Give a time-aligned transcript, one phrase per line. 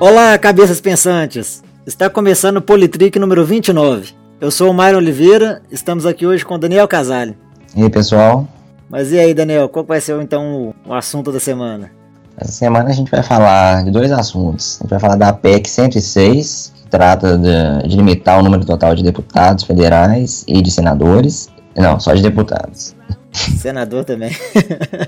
[0.00, 1.62] Olá, cabeças pensantes!
[1.86, 4.14] Está começando o Politrick número 29.
[4.40, 7.36] Eu sou o Mário Oliveira, estamos aqui hoje com o Daniel Casale.
[7.76, 8.48] E aí, pessoal?
[8.88, 11.90] Mas e aí, Daniel, qual vai ser então o assunto da semana?
[12.38, 14.78] Essa semana a gente vai falar de dois assuntos.
[14.80, 18.94] A gente vai falar da PEC 106, que trata de, de limitar o número total
[18.94, 21.50] de deputados federais e de senadores.
[21.76, 22.96] Não, só de deputados.
[23.32, 24.34] Senador também.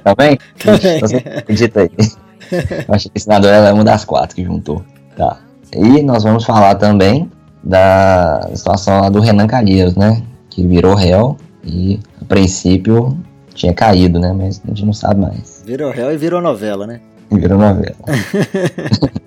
[0.04, 0.38] Também?
[0.62, 1.00] Também.
[1.00, 1.90] Você acredita aí.
[2.88, 4.82] Achei que senador é uma das quatro que juntou.
[5.16, 5.38] Tá.
[5.74, 7.30] E nós vamos falar também
[7.62, 10.22] da situação lá do Renan Calheiros, né?
[10.50, 13.16] Que virou réu e, a princípio,
[13.54, 14.32] tinha caído, né?
[14.32, 15.62] Mas a gente não sabe mais.
[15.64, 17.00] Virou réu e virou novela, né?
[17.30, 17.96] E virou novela.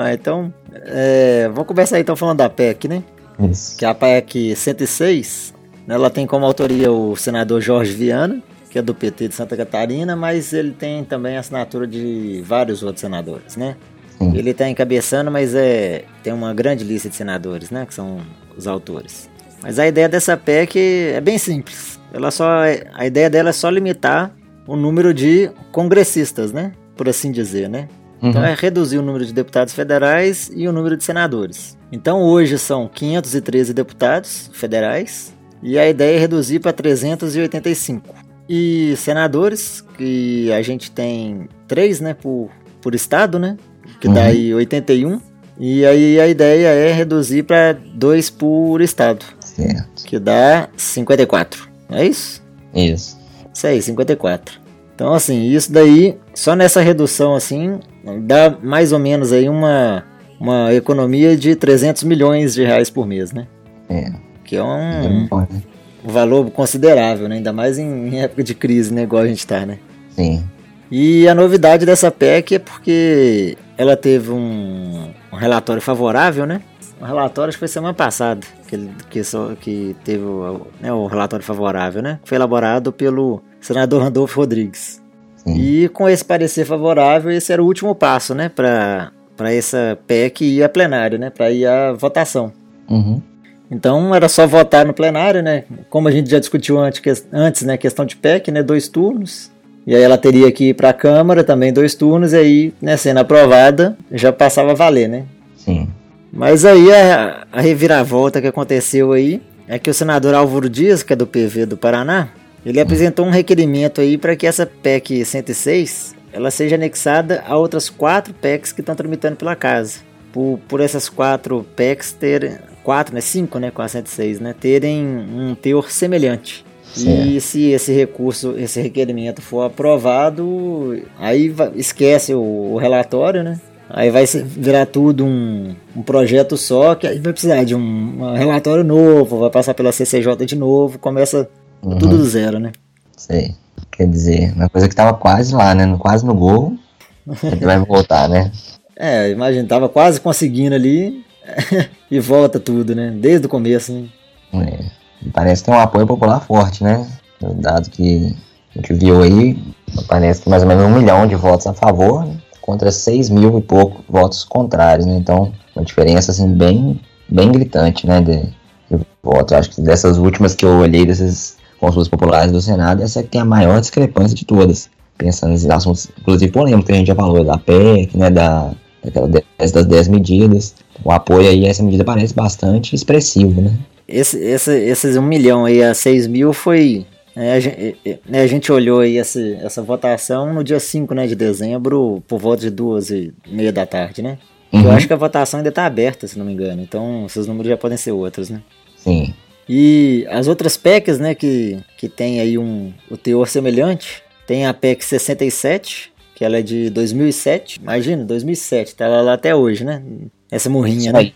[0.00, 0.54] Ah, então,
[0.86, 3.02] é, vamos começar então falando da PEC, né?
[3.50, 3.76] Isso.
[3.76, 5.52] Que é a PEC 106,
[5.88, 8.40] né, ela tem como autoria o senador Jorge Viana,
[8.70, 12.82] que é do PT de Santa Catarina, mas ele tem também a assinatura de vários
[12.82, 13.76] outros senadores, né?
[14.18, 14.36] Sim.
[14.36, 17.86] Ele está encabeçando, mas é, tem uma grande lista de senadores, né?
[17.86, 18.20] Que são
[18.56, 19.28] os autores.
[19.62, 20.78] Mas a ideia dessa PEC
[21.14, 21.98] é bem simples.
[22.12, 22.46] Ela só,
[22.94, 24.32] a ideia dela é só limitar
[24.66, 26.72] o número de congressistas, né?
[26.96, 27.88] Por assim dizer, né?
[28.20, 28.46] Então Uhum.
[28.48, 31.78] é reduzir o número de deputados federais e o número de senadores.
[31.92, 38.14] Então hoje são 513 deputados federais e a ideia é reduzir para 385.
[38.48, 42.48] E senadores, que a gente tem três, né, por,
[42.80, 43.56] por estado, né?
[44.00, 44.26] Que dá Uhum.
[44.26, 45.20] aí 81.
[45.60, 50.04] E aí a ideia é reduzir para dois por estado, Certo.
[50.06, 51.68] que dá 54.
[51.90, 52.40] É isso?
[52.74, 53.18] Isso.
[53.52, 54.60] Isso aí, 54.
[54.94, 57.80] Então, assim, isso daí, só nessa redução, assim,
[58.22, 60.04] dá mais ou menos aí uma,
[60.40, 63.46] uma economia de 300 milhões de reais por mês, né?
[63.88, 64.12] É.
[64.44, 65.62] Que é um, não pode, né?
[66.08, 67.36] Valor considerável, né?
[67.36, 69.02] Ainda mais em, em época de crise, né?
[69.02, 69.78] Igual a gente tá, né?
[70.10, 70.44] Sim.
[70.90, 76.62] E a novidade dessa PEC é porque ela teve um, um relatório favorável, né?
[77.00, 81.06] Um relatório, acho que foi semana passada, que, que, só, que teve o, né, o
[81.06, 82.18] relatório favorável, né?
[82.24, 85.00] Foi elaborado pelo senador Randolfo Rodrigues.
[85.36, 85.54] Sim.
[85.54, 88.48] E com esse parecer favorável, esse era o último passo, né?
[88.48, 89.12] Para
[89.52, 91.30] essa PEC ir a plenário, né?
[91.30, 92.52] Para ir à votação.
[92.88, 93.22] Uhum.
[93.70, 95.64] Então era só votar no plenário, né?
[95.90, 97.76] Como a gente já discutiu antes, antes né?
[97.76, 98.62] Questão de PEC, né?
[98.62, 99.50] Dois turnos.
[99.86, 102.94] E aí ela teria que ir para a Câmara também dois turnos, e aí, né,
[102.98, 105.24] sendo aprovada, já passava a valer, né?
[105.56, 105.88] Sim.
[106.30, 111.14] Mas aí a, a reviravolta que aconteceu aí é que o senador Álvaro Dias, que
[111.14, 112.28] é do PV do Paraná,
[112.66, 112.82] ele hum.
[112.82, 118.34] apresentou um requerimento aí para que essa PEC 106 ela seja anexada a outras quatro
[118.34, 120.00] PECs que estão tramitando pela casa.
[120.32, 125.04] Por, por essas quatro PECs ter, 4, né, 5, né, com a 106, né, terem
[125.06, 126.64] um teor semelhante.
[126.94, 127.36] Sim.
[127.36, 133.60] E se esse recurso, esse requerimento for aprovado, aí esquece o, o relatório, né?
[133.90, 138.34] Aí vai virar tudo um, um, projeto só, que aí vai precisar de um, um,
[138.34, 141.46] relatório novo, vai passar pela CCJ de novo, começa
[141.82, 141.98] uhum.
[141.98, 142.72] tudo do zero, né?
[143.18, 143.54] Sei.
[143.92, 145.94] Quer dizer, uma coisa que tava quase lá, né?
[145.98, 146.72] Quase no gol,
[147.44, 148.50] é ele vai voltar, né?
[148.98, 151.22] é, imagina, tava quase conseguindo ali,
[152.10, 153.10] e volta tudo, né?
[153.10, 154.08] Desde o começo, né?
[154.52, 154.98] É.
[155.32, 157.06] Parece que tem um apoio popular forte, né?
[157.40, 158.34] Dado que
[158.74, 159.58] a gente viu aí,
[160.06, 162.36] parece que mais ou menos um milhão de votos a favor, né?
[162.60, 165.16] contra 6 mil e pouco votos contrários, né?
[165.16, 168.20] Então, uma diferença, assim, bem, bem gritante, né?
[168.20, 168.42] De,
[168.90, 169.54] de votos.
[169.54, 173.30] Acho que dessas últimas que eu olhei, dessas consultas populares do Senado, essa é que
[173.30, 174.90] tem a maior discrepância de todas.
[175.16, 178.30] Pensando nesses assuntos, inclusive polêmicos que a gente já falou, da PEC, né?
[178.30, 178.72] Da,
[179.04, 180.74] daquela, dez- das 10 medidas.
[181.04, 183.72] O apoio aí a essa medida parece bastante expressivo, né?
[184.06, 187.04] Esse, esse, esses 1 milhão aí a 6 mil foi.
[187.36, 187.98] né, a, gente,
[188.28, 192.38] né, a gente olhou aí essa, essa votação no dia 5 né, de dezembro, por
[192.40, 194.38] volta de duas e meia da tarde, né?
[194.72, 194.90] Eu Uhum.
[194.90, 196.82] acho que a votação ainda está aberta, se não me engano.
[196.82, 198.60] Então, esses números já podem ser outros, né?
[198.96, 199.32] Sim.
[199.68, 204.72] E as outras PECs, né, que, que tem aí um, o teor semelhante, tem a
[204.74, 207.80] PEC 67, que ela é de 2007.
[207.82, 210.00] Imagina, 2007, tá lá até hoje, né?
[210.48, 211.32] Essa morrinha, né?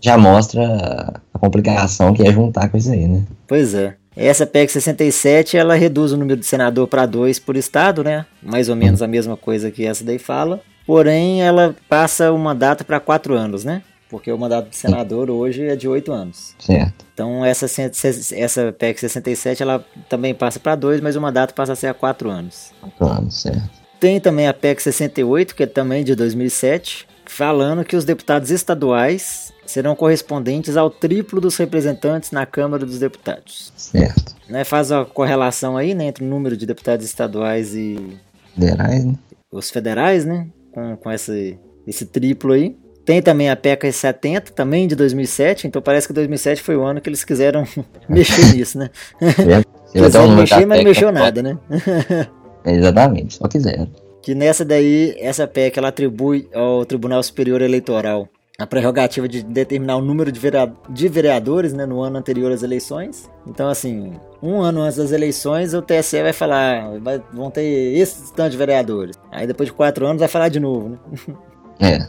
[0.00, 3.24] já- mostra a complicação que é juntar com isso aí, né?
[3.46, 3.96] Pois é.
[4.16, 8.24] Essa PEC 67, ela reduz o número de senador para dois por estado, né?
[8.42, 10.62] Mais ou menos a mesma coisa que essa daí fala.
[10.86, 13.82] Porém, ela passa o mandato para quatro anos, né?
[14.08, 16.54] Porque o mandato de senador hoje é de oito anos.
[16.58, 17.04] Certo.
[17.12, 17.66] Então, essa,
[18.34, 21.94] essa PEC 67, ela também passa para dois, mas o mandato passa a ser a
[21.94, 22.72] quatro anos.
[22.96, 23.77] Plano, certo.
[24.00, 29.52] Tem também a PEC 68, que é também de 2007, falando que os deputados estaduais
[29.66, 33.72] serão correspondentes ao triplo dos representantes na Câmara dos Deputados.
[33.76, 34.36] Certo.
[34.48, 38.18] Né, faz a correlação aí né, entre o número de deputados estaduais e
[38.58, 39.14] Federais, né?
[39.52, 40.46] os federais, né?
[40.72, 42.76] Com, com esse, esse triplo aí.
[43.04, 47.00] Tem também a PECA 70, também de 2007, então parece que 2007 foi o ano
[47.00, 47.64] que eles quiseram
[48.08, 48.90] mexer nisso, né?
[49.22, 49.62] É,
[49.92, 51.58] quiseram mexer, mas não mexeu nada, né?
[52.64, 53.88] Exatamente, só quiseram.
[54.22, 58.28] Que nessa daí, essa PEC ela atribui ao Tribunal Superior Eleitoral
[58.60, 63.30] a prerrogativa de determinar o número de vereadores né, no ano anterior às eleições.
[63.46, 68.32] Então, assim, um ano antes das eleições, o TSE vai falar, vai, vão ter esse
[68.32, 69.16] tanto de vereadores.
[69.30, 70.98] Aí depois de quatro anos vai falar de novo, né?
[71.80, 72.08] É.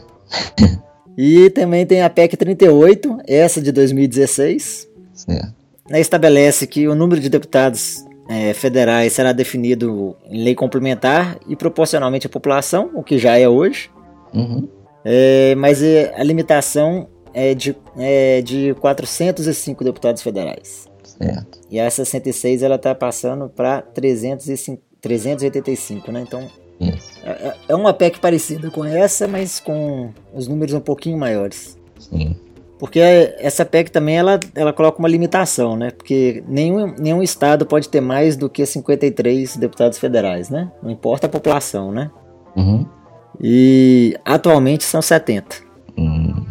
[1.16, 4.88] e também tem a PEC 38, essa de 2016.
[5.14, 5.54] Certo.
[5.92, 12.28] Estabelece que o número de deputados é, federais será definido em lei complementar e proporcionalmente
[12.28, 13.90] à população, o que já é hoje.
[14.32, 14.68] Uhum.
[15.04, 20.88] É, mas é, a limitação é de, é de 405 deputados federais.
[21.02, 21.58] Certo.
[21.68, 26.24] E a 66 ela está passando para 385, né?
[26.24, 26.46] Então
[27.24, 31.76] é, é uma PEC parecida com essa, mas com os números um pouquinho maiores.
[31.98, 32.36] Sim.
[32.80, 35.90] Porque essa PEC também ela, ela coloca uma limitação, né?
[35.90, 40.72] Porque nenhum, nenhum estado pode ter mais do que 53 deputados federais, né?
[40.82, 42.10] Não importa a população, né?
[42.56, 42.86] Uhum.
[43.38, 45.56] E atualmente são 70.
[45.98, 46.42] Hum.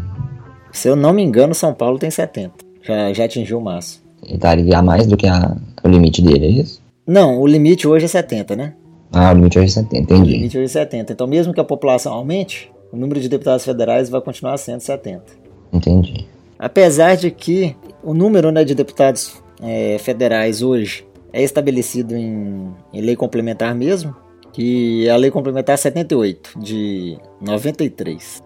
[0.71, 2.53] Se eu não me engano, São Paulo tem 70.
[2.83, 4.05] Já, já atingiu o máximo.
[4.21, 6.79] Ele estaria a mais do que a, o limite dele, é isso?
[7.07, 8.75] Não, o limite hoje é 70, né?
[9.11, 10.21] Ah, o limite hoje é 70, entendi.
[10.21, 11.11] O limite hoje é 70.
[11.11, 15.48] Então, mesmo que a população aumente, o número de deputados federais vai continuar sendo 70.
[15.71, 16.27] Entendi.
[16.57, 23.01] Apesar de que o número né, de deputados é, federais hoje é estabelecido em, em
[23.01, 24.15] lei complementar mesmo,
[24.51, 28.43] que é a Lei Complementar 78, de 93.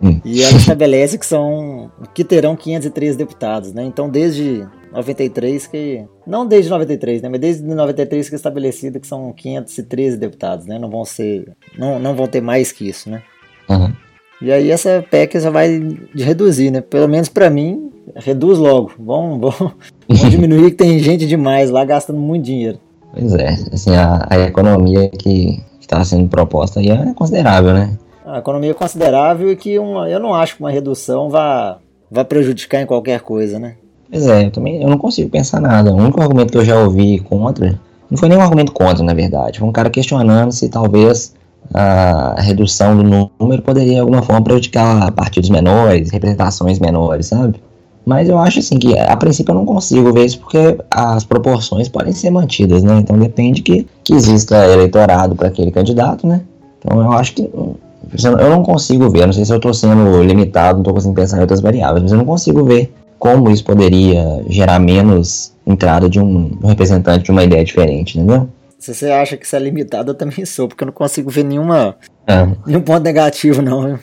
[0.00, 0.20] Hum.
[0.24, 3.82] e ela estabelece que são que terão 503 deputados, né?
[3.82, 9.06] Então desde 93 que não desde 93, né, mas desde 93 que é estabelecido que
[9.06, 10.78] são 513 deputados, né?
[10.78, 13.22] Não vão ser não, não vão ter mais que isso, né?
[13.68, 13.92] Uhum.
[14.40, 16.80] E aí essa PEC já vai reduzir, né?
[16.80, 18.92] Pelo menos para mim, reduz logo.
[18.98, 22.78] Vamos, vamos diminuir que tem gente demais lá gastando muito dinheiro.
[23.12, 27.96] Pois é, assim, a, a economia que está sendo proposta aí é considerável, né?
[28.26, 31.78] A economia é considerável e que uma, eu não acho que uma redução vá,
[32.10, 33.76] vá prejudicar em qualquer coisa, né?
[34.10, 35.92] Pois é, eu também eu não consigo pensar nada.
[35.92, 37.80] O único argumento que eu já ouvi contra,
[38.10, 39.60] não foi nenhum argumento contra, na verdade.
[39.60, 41.34] Foi um cara questionando se talvez
[41.72, 47.60] a redução do número poderia de alguma forma prejudicar partidos menores, representações menores, sabe?
[48.04, 51.88] Mas eu acho assim que a princípio eu não consigo ver isso porque as proporções
[51.88, 52.98] podem ser mantidas, né?
[53.00, 56.42] Então depende que, que exista eleitorado para aquele candidato, né?
[56.78, 60.74] Então eu acho que eu não consigo ver, não sei se eu estou sendo limitado,
[60.74, 64.44] não estou conseguindo pensar em outras variáveis, mas eu não consigo ver como isso poderia
[64.48, 68.48] gerar menos entrada de um, representante de uma ideia diferente, entendeu?
[68.78, 71.44] Se você acha que isso é limitado, eu também sou, porque eu não consigo ver
[71.44, 71.96] nenhuma,
[72.26, 72.46] é.
[72.66, 73.98] nenhum ponto negativo, não.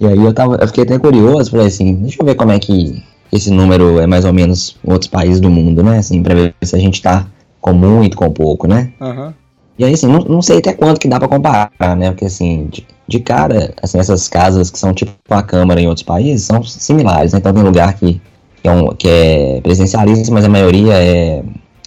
[0.00, 2.58] E aí eu, tava, eu fiquei até curioso, falei assim, deixa eu ver como é
[2.58, 5.98] que esse número é mais ou menos em outros países do mundo, né?
[5.98, 7.26] Assim, pra ver se a gente tá
[7.60, 8.92] com muito, com pouco, né?
[9.00, 9.32] Uhum.
[9.78, 12.10] E aí, assim, não, não sei até quanto que dá pra comparar, né?
[12.10, 16.04] Porque, assim, de, de, cara, assim, essas casas que são tipo a Câmara em outros
[16.04, 17.38] países são similares, né?
[17.38, 18.20] Então tem lugar que,
[18.60, 21.42] que, é, um, que é presidencialista, mas a maioria é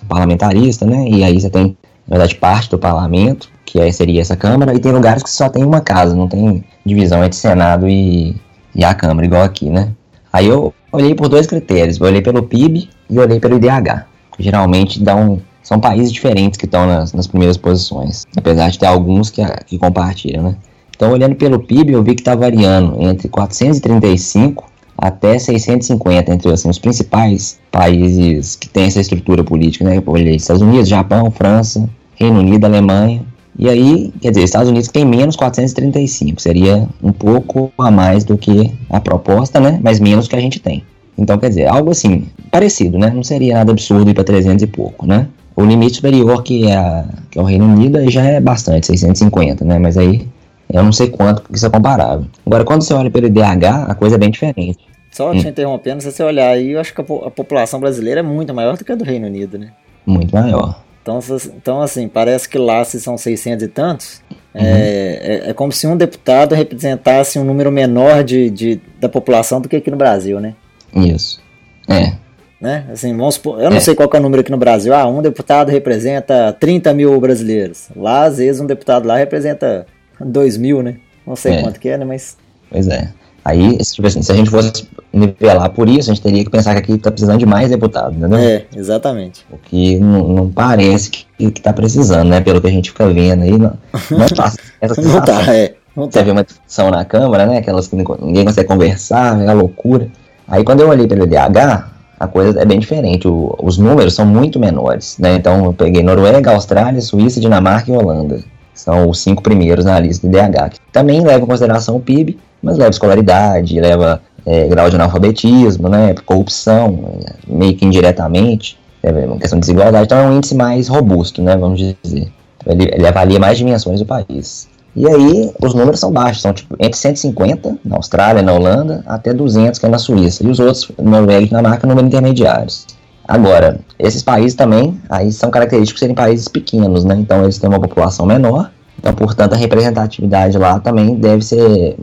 [0.08, 1.08] parlamentarista, né?
[1.08, 4.80] E aí você tem, na verdade, parte do parlamento, que aí seria essa Câmara, e
[4.80, 8.36] tem lugares que só tem uma casa, não tem divisão entre Senado e,
[8.74, 9.92] e a Câmara, igual aqui, né?
[10.32, 14.06] Aí eu olhei por dois critérios, eu olhei pelo PIB e olhei pelo IDH.
[14.38, 19.30] Geralmente dão, são países diferentes que estão nas, nas primeiras posições, apesar de ter alguns
[19.30, 20.56] que, que compartilham, né?
[20.96, 24.66] Então, olhando pelo PIB, eu vi que está variando entre 435
[24.98, 30.02] até 650 entre assim, os principais países que têm essa estrutura política, né?
[30.06, 33.22] Olhei Estados Unidos, Japão, França, Reino Unido, Alemanha,
[33.58, 38.38] e aí, quer dizer, Estados Unidos tem menos 435, seria um pouco a mais do
[38.38, 39.80] que a proposta, né?
[39.82, 40.84] Mas menos que a gente tem.
[41.18, 43.10] Então, quer dizer, algo assim, parecido, né?
[43.10, 45.28] Não seria nada absurdo ir para 300 e pouco, né?
[45.56, 49.64] O limite superior, que é, a, que é o Reino Unido, já é bastante, 650,
[49.64, 49.80] né?
[49.80, 50.28] Mas aí
[50.72, 52.26] eu não sei quanto, porque isso é comparável.
[52.46, 54.80] Agora, quando você olha pelo IDH, a coisa é bem diferente.
[55.12, 55.50] Só te hum.
[55.50, 58.76] interrompendo, se você olhar aí, eu acho que a, a população brasileira é muito maior
[58.76, 59.72] do que a do Reino Unido, né?
[60.06, 60.84] Muito maior.
[61.02, 61.20] Então,
[61.56, 64.62] então, assim, parece que lá se são 600 e tantos, uhum.
[64.62, 69.62] é, é, é, como se um deputado representasse um número menor de, de, da população
[69.62, 70.56] do que aqui no Brasil, né?
[70.96, 71.40] Isso.
[71.88, 72.14] É.
[72.60, 72.86] Né?
[72.92, 73.80] Assim, vamos supor, eu não é.
[73.80, 74.96] sei qual é o número aqui no Brasil.
[74.96, 77.90] Ah, um deputado representa 30 mil brasileiros.
[77.96, 79.86] Lá, às vezes, um deputado lá representa
[80.20, 80.98] 2 mil, né?
[81.26, 81.62] Não sei é.
[81.62, 82.06] quanto que é, né?
[82.06, 82.38] Mas.
[82.70, 83.10] Pois é.
[83.44, 86.74] Aí, tipo assim, se a gente fosse nivelar por isso, a gente teria que pensar
[86.74, 88.40] que aqui está precisando de mais deputados, entendeu?
[88.40, 89.46] É, exatamente.
[89.52, 92.42] O que não, não parece que, está precisando, né?
[92.42, 93.78] Pelo que a gente fica vendo aí, não,
[94.10, 94.52] não tá.
[94.82, 95.76] Essa não tá, é.
[95.96, 97.60] Você vê uma discussão na Câmara, né?
[97.60, 100.10] Aquelas que ninguém consegue conversar, é uma loucura.
[100.48, 101.86] Aí quando eu olhei pelo DH,
[102.20, 103.28] a coisa é bem diferente.
[103.28, 105.36] O, os números são muito menores, né?
[105.36, 108.44] Então eu peguei Noruega, Austrália, Suíça, Dinamarca e Holanda.
[108.76, 110.70] São os cinco primeiros na lista do DH.
[110.72, 115.90] Que também leva em consideração o PIB, mas leva escolaridade, leva é, grau de analfabetismo,
[115.90, 116.14] né?
[116.26, 120.06] Corrupção, é, meio que indiretamente, é uma questão de desigualdade.
[120.06, 121.56] Então é um índice mais robusto, né?
[121.56, 122.32] Vamos dizer.
[122.66, 124.68] Ele, ele avalia mais dimensões do país.
[124.96, 129.34] E aí os números são baixos, são tipo entre 150 na Austrália, na Holanda, até
[129.34, 130.44] 200 que é na Suíça.
[130.44, 132.88] E os outros, Noruega e Dinamarca, números intermediários.
[133.28, 137.16] Agora, esses países também, aí são característicos de serem países pequenos, né?
[137.16, 141.96] Então eles têm uma população menor, então portanto a representatividade lá também deve ser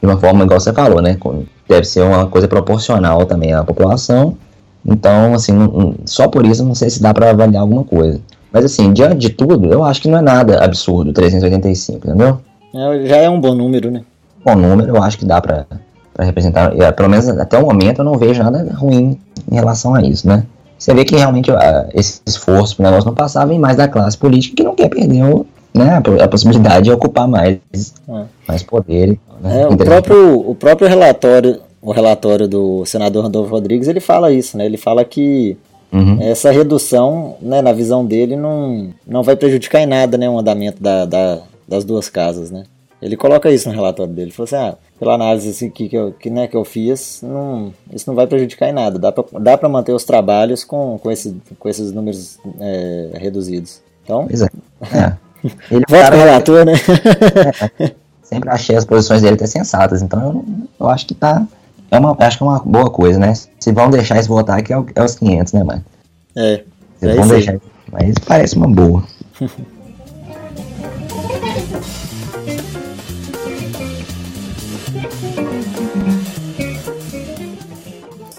[0.00, 1.16] de uma forma igual você falou, né?
[1.68, 4.36] Deve ser uma coisa proporcional também à população.
[4.86, 5.54] Então, assim,
[6.04, 8.20] só por isso não sei se dá para avaliar alguma coisa.
[8.52, 12.40] Mas assim, diante de tudo, eu acho que não é nada absurdo 385, entendeu?
[12.74, 14.02] É, já é um bom número, né?
[14.44, 15.66] Bom número, eu acho que dá pra
[16.18, 16.74] representar.
[16.80, 19.18] É, pelo menos até o momento eu não vejo nada ruim
[19.50, 20.44] em relação a isso, né?
[20.78, 21.56] Você vê que realmente uh,
[21.92, 25.24] esse esforço pro negócio não passava em mais da classe política que não quer perder
[25.24, 27.58] o, né, a possibilidade de ocupar mais,
[28.08, 28.24] é.
[28.46, 29.18] mais poder.
[29.40, 29.62] Né?
[29.62, 34.56] É, o, próprio, o próprio relatório, o relatório do senador Randolfo Rodrigues, ele fala isso,
[34.56, 34.66] né?
[34.66, 35.56] Ele fala que
[35.92, 36.18] Uhum.
[36.20, 40.82] Essa redução, né, na visão dele, não, não vai prejudicar em nada né, o andamento
[40.82, 42.50] da, da, das duas casas.
[42.50, 42.64] Né?
[43.00, 44.28] Ele coloca isso no relatório dele.
[44.28, 47.20] Ele falou assim: ah, pela análise assim, que, que, eu, que, né, que eu fiz,
[47.22, 48.98] não, isso não vai prejudicar em nada.
[48.98, 53.80] Dá para dá pra manter os trabalhos com, com, esse, com esses números é, reduzidos.
[54.04, 54.26] Então.
[54.26, 54.48] Pois é.
[54.92, 55.16] é.
[55.70, 56.72] Ele Volta pro relator, né?
[57.80, 60.02] É, sempre achei as posições dele até sensatas.
[60.02, 60.44] Então eu,
[60.80, 61.46] eu acho que tá
[61.90, 63.32] é uma, acho que é uma boa coisa, né?
[63.58, 65.84] Se vão deixar eles votar, que é, é os 500, né, mano?
[66.36, 66.62] É.
[66.98, 67.58] Se é vão deixar,
[67.90, 69.02] mas parece uma boa.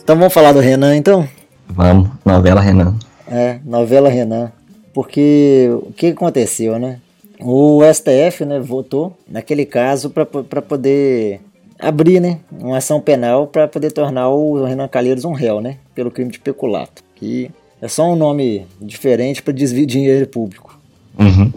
[0.10, 1.30] então vamos falar do Renan, então?
[1.68, 2.98] Vamos, novela Renan.
[3.28, 4.52] É, novela Renan.
[4.92, 7.00] Porque o que aconteceu, né?
[7.40, 10.26] O STF né, votou naquele caso para
[10.64, 11.42] poder
[11.78, 16.10] abrir né, uma ação penal para poder tornar o Renan Calheiros um réu, né, pelo
[16.10, 20.80] crime de peculato, que é só um nome diferente para desvio de dinheiro público.
[21.20, 21.54] Uhum.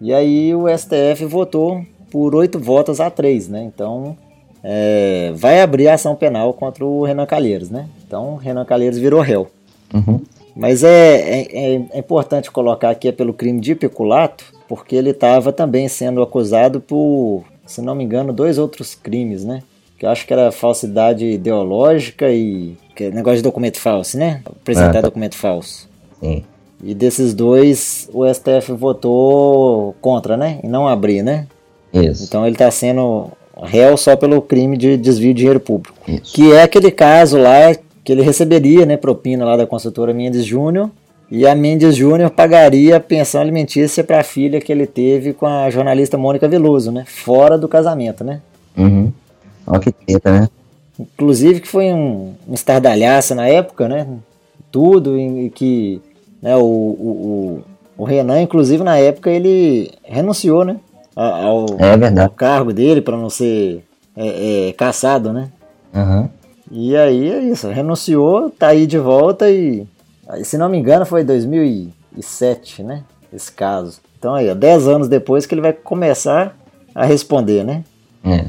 [0.00, 3.62] E aí o STF votou por oito votos a três, né?
[3.62, 4.16] Então
[4.62, 7.86] é, vai abrir a ação penal contra o Renan Calheiros, né?
[8.06, 9.48] Então Renan Calheiros virou réu.
[9.92, 10.20] Uhum.
[10.54, 15.52] Mas é, é, é, importante colocar que é pelo crime de peculato, porque ele estava
[15.52, 19.62] também sendo acusado por se não me engano, dois outros crimes, né?
[19.98, 24.42] Que eu acho que era falsidade ideológica e é negócio de documento falso, né?
[24.44, 25.02] Apresentar é.
[25.02, 25.88] documento falso.
[26.20, 26.44] Sim.
[26.82, 30.58] E desses dois, o STF votou contra, né?
[30.62, 31.46] E não abrir, né?
[31.92, 32.24] Isso.
[32.24, 35.98] Então ele está sendo réu só pelo crime de desvio de dinheiro público.
[36.06, 36.34] Isso.
[36.34, 40.90] Que é aquele caso lá que ele receberia, né, propina lá da construtora Mendes Júnior,
[41.30, 45.46] e a Mendes Júnior pagaria a pensão alimentícia para a filha que ele teve com
[45.46, 47.04] a jornalista Mônica Veloso, né?
[47.06, 48.42] Fora do casamento, né?
[48.76, 49.10] Uhum.
[49.66, 50.48] Olha que treta, né?
[50.98, 54.06] Inclusive que foi um, um estardalhaço na época, né?
[54.70, 56.02] Tudo, e que
[56.42, 57.62] né, o, o,
[57.96, 60.76] o, Renan, inclusive na época, ele renunciou, né?
[61.14, 63.84] Ao, é ao cargo dele para não ser
[64.16, 65.48] é, é, caçado, né?
[65.94, 66.28] Uhum.
[66.70, 69.86] E aí é isso, renunciou, tá aí de volta e
[70.42, 73.02] se não me engano, foi 2007, né?
[73.32, 74.00] Esse caso.
[74.18, 76.56] Então aí, ó, 10 anos depois que ele vai começar
[76.94, 77.84] a responder, né?
[78.24, 78.46] É.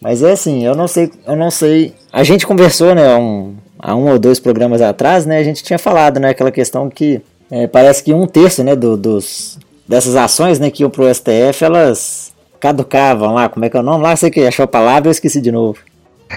[0.00, 1.94] Mas é assim, eu não sei, eu não sei.
[2.12, 5.38] A gente conversou, né, um, há um ou dois programas atrás, né?
[5.38, 8.96] A gente tinha falado, né, aquela questão que é, parece que um terço, né, do,
[8.96, 9.58] dos
[9.90, 13.48] dessas ações, né, que iam pro STF, elas caducavam lá.
[13.48, 14.14] Como é que é o nome lá?
[14.14, 15.78] Sei que achou a palavra, eu esqueci de novo.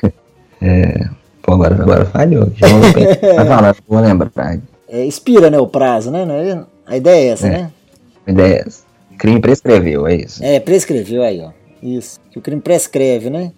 [0.65, 1.09] É,
[1.41, 2.49] pô, agora, agora falhou.
[2.55, 4.31] Já vou, vai falar, vou lembrar
[4.87, 6.23] é, expira né, o prazo, né?
[6.23, 7.49] É, a ideia é essa, é.
[7.49, 7.71] né?
[8.25, 8.83] A ideia é essa.
[9.11, 10.41] O crime prescreveu, é isso.
[10.41, 11.49] É, prescreveu aí, ó.
[11.81, 12.17] Isso.
[12.31, 13.51] Que o crime prescreve, né?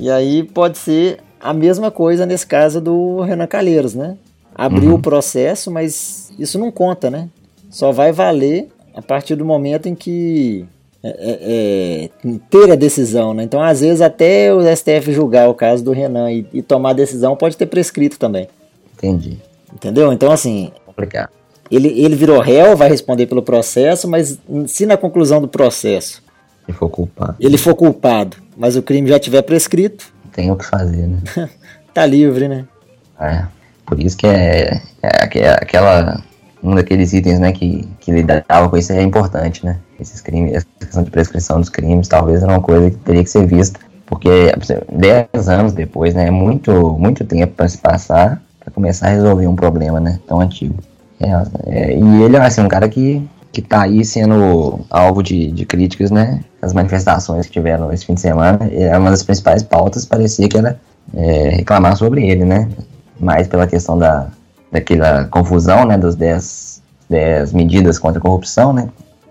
[0.00, 4.16] E aí pode ser a mesma coisa nesse caso do Renan Calheiros, né?
[4.52, 4.96] Abriu uhum.
[4.96, 7.28] o processo, mas isso não conta, né?
[7.70, 8.68] Só vai valer
[9.00, 10.66] a partir do momento em que
[11.02, 13.42] é, é, é, ter a decisão, né?
[13.42, 16.94] Então, às vezes, até o STF julgar o caso do Renan e, e tomar a
[16.94, 18.48] decisão pode ter prescrito também.
[18.94, 19.38] Entendi.
[19.72, 20.12] Entendeu?
[20.12, 20.70] Então, assim.
[20.84, 21.30] Complicado.
[21.70, 26.22] Ele, ele virou réu, vai responder pelo processo, mas se na conclusão do processo.
[26.68, 27.36] Ele for culpado.
[27.40, 30.12] Ele for culpado, mas o crime já tiver prescrito.
[30.32, 31.20] Tem o que fazer, né?
[31.94, 32.66] tá livre, né?
[33.18, 33.44] É.
[33.86, 36.22] Por isso que é, é, é aquela.
[36.62, 39.78] Um daqueles itens, né, que, que lidava com isso é importante, né?
[40.00, 43.30] esses crimes, essa questão de prescrição dos crimes, talvez era uma coisa que teria que
[43.30, 44.52] ser vista, porque
[44.90, 49.46] 10 anos depois, né, é muito, muito tempo para se passar para começar a resolver
[49.46, 50.74] um problema, né, tão antigo.
[51.18, 51.30] É,
[51.66, 55.64] é, e ele é assim, um cara que, que tá aí sendo alvo de, de
[55.64, 60.04] críticas, né, as manifestações que tiveram esse fim de semana, é uma das principais pautas
[60.04, 60.78] parecia que era
[61.14, 62.68] é, reclamar sobre ele, né,
[63.18, 64.28] mais pela questão da,
[64.70, 66.82] daquela confusão, né, dos 10
[67.52, 68.88] medidas contra a corrupção, né,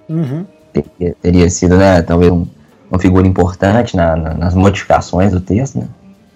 [0.09, 2.45] uhum teria, teria sido, né, talvez um,
[2.89, 5.87] uma figura importante na, na, nas modificações do texto, né?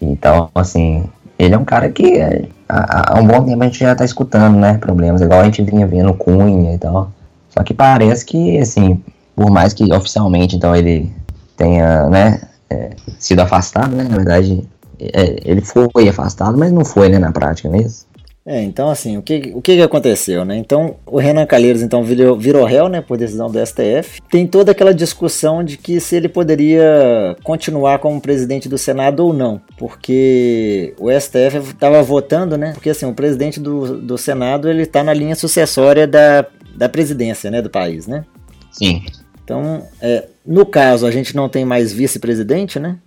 [0.02, 1.06] Então, assim,
[1.40, 4.06] ele é um cara que é, há, há, um bom tempo a gente já está
[4.06, 7.12] escutando, né, problemas, igual a gente vinha vendo Cunha e tal.
[7.50, 9.02] Só que parece que, assim,
[9.36, 11.12] por mais que oficialmente, então, ele
[11.56, 14.68] tenha, né, é, sido afastado, né, na verdade,
[15.00, 18.06] é, ele foi afastado, mas não foi, né, na prática mesmo.
[18.06, 18.13] É,
[18.46, 20.58] então assim, o que, o que, que aconteceu, né?
[20.58, 24.22] Então, o Renan Calheiros então virou, virou réu, né, por decisão do STF.
[24.30, 29.34] Tem toda aquela discussão de que se ele poderia continuar como presidente do Senado ou
[29.34, 32.74] não, porque o STF estava votando, né?
[32.74, 36.46] Porque assim, o presidente do, do Senado, ele tá na linha sucessória da,
[36.76, 38.26] da presidência, né, do país, né?
[38.72, 39.06] Sim.
[39.44, 42.98] Então, é, no caso, a gente não tem mais vice-presidente, né?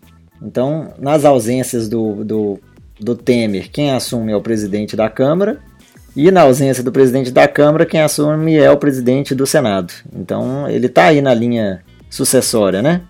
[0.40, 2.60] Então, nas ausências do, do
[2.98, 5.58] do Temer, quem assume é o presidente da Câmara,
[6.16, 9.92] e na ausência do presidente da Câmara, quem assume é o presidente do Senado.
[10.14, 13.02] Então ele está aí na linha sucessória, né?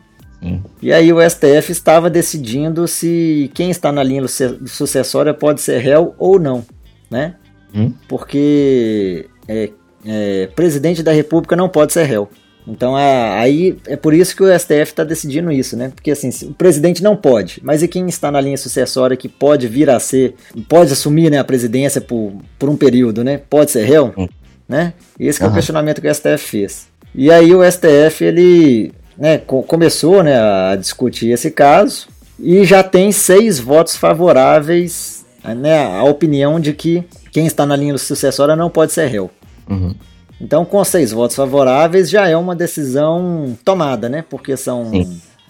[0.43, 0.63] Sim.
[0.83, 4.27] E aí o STF estava decidindo se quem está na linha
[4.67, 6.65] sucessória pode ser réu ou não,
[7.09, 7.37] né?
[7.73, 7.93] Hum.
[8.09, 9.71] Porque é,
[10.05, 12.29] é, presidente da República não pode ser réu.
[12.67, 15.93] Então aí é por isso que o STF está decidindo isso, né?
[15.95, 19.69] Porque assim, o presidente não pode, mas e quem está na linha sucessória que pode
[19.69, 20.35] vir a ser,
[20.69, 23.41] pode assumir né, a presidência por, por um período, né?
[23.49, 24.29] Pode ser réu, hum.
[24.69, 24.95] né?
[25.19, 25.49] Esse uhum.
[25.49, 26.89] é o questionamento que o STF fez.
[27.15, 33.11] E aí o STF ele né, começou né, a discutir esse caso e já tem
[33.13, 38.93] seis votos favoráveis né, à opinião de que quem está na linha sucessória não pode
[38.93, 39.31] ser réu.
[39.69, 39.95] Uhum.
[40.41, 44.23] Então, com seis votos favoráveis, já é uma decisão tomada, né?
[44.29, 44.91] Porque são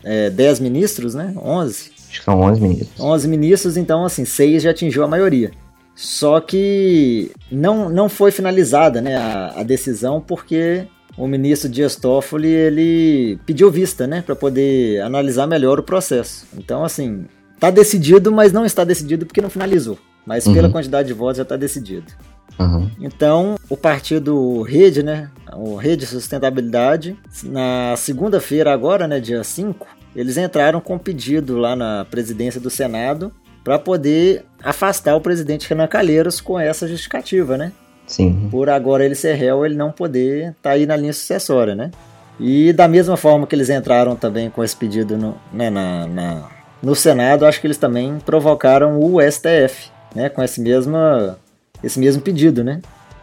[0.04, 1.34] é, dez ministros, né?
[1.36, 1.90] Onze.
[2.08, 3.00] Acho que são onze ministros.
[3.00, 5.50] Onze ministros, então, assim, seis já atingiu a maioria.
[5.94, 12.48] Só que não, não foi finalizada né, a, a decisão porque o ministro Dias Toffoli
[12.48, 16.46] ele pediu vista, né, para poder analisar melhor o processo.
[16.56, 17.24] Então, assim,
[17.58, 19.98] tá decidido, mas não está decidido porque não finalizou.
[20.26, 20.52] Mas uhum.
[20.52, 22.12] pela quantidade de votos já está decidido.
[22.58, 22.90] Uhum.
[23.00, 30.36] Então, o partido Rede, né, o Rede Sustentabilidade, na segunda-feira agora, né, dia 5, eles
[30.36, 33.30] entraram com pedido lá na presidência do Senado
[33.62, 37.72] para poder afastar o presidente Renan Calheiros com essa justificativa, né?
[38.06, 38.48] Sim.
[38.50, 41.90] Por agora ele ser réu, ele não poder estar tá aí na linha sucessória, né?
[42.38, 46.48] E da mesma forma que eles entraram também com esse pedido no, né, na, na,
[46.82, 50.28] no Senado, acho que eles também provocaram o STF, né?
[50.28, 51.36] Com esse mesma
[51.82, 52.80] esse mesmo pedido, né?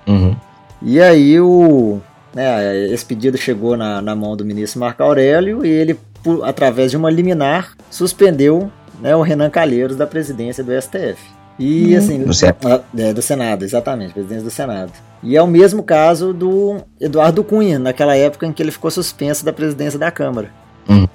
[0.07, 0.35] Uhum.
[0.81, 1.99] E aí o,
[2.33, 6.91] né, esse pedido chegou na, na mão do ministro Marco Aurélio e ele, por, através
[6.91, 11.17] de uma liminar, suspendeu né, o Renan Calheiros da presidência do STF.
[11.59, 11.97] E uhum.
[11.97, 12.23] assim.
[12.23, 12.83] Do Senado.
[12.97, 14.91] É, do Senado, exatamente, presidência do Senado.
[15.21, 19.45] E é o mesmo caso do Eduardo Cunha, naquela época em que ele ficou suspenso
[19.45, 20.49] da presidência da Câmara.
[20.89, 21.07] Uhum.